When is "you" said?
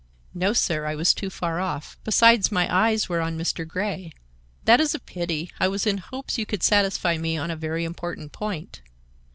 6.39-6.45